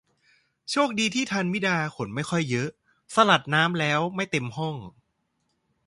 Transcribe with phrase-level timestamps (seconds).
[0.71, 2.69] โชคดีที่ทันมิดาขนไม่ค่อยเยอะ
[3.13, 4.75] สลัดน้ำแล้วไม่เต็มห้อง